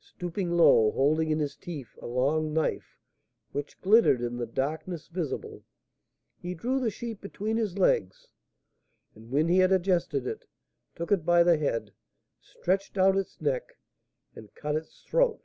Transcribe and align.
Stooping 0.00 0.50
low, 0.50 0.90
holding 0.90 1.30
in 1.30 1.38
his 1.38 1.56
teeth 1.56 1.96
a 2.02 2.06
long 2.06 2.52
knife, 2.52 2.98
which 3.52 3.80
glittered 3.80 4.20
in 4.20 4.36
the 4.36 4.44
"darkness 4.44 5.08
visible," 5.08 5.64
he 6.36 6.52
drew 6.52 6.78
the 6.78 6.90
sheep 6.90 7.22
between 7.22 7.56
his 7.56 7.78
legs, 7.78 8.28
and, 9.14 9.30
when 9.30 9.48
he 9.48 9.56
had 9.60 9.72
adjusted 9.72 10.26
it, 10.26 10.44
took 10.94 11.10
it 11.10 11.24
by 11.24 11.42
the 11.42 11.56
head, 11.56 11.94
stretched 12.38 12.98
out 12.98 13.16
its 13.16 13.40
neck, 13.40 13.78
and 14.36 14.54
cut 14.54 14.76
its 14.76 15.00
throat. 15.04 15.42